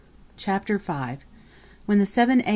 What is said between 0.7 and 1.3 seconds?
V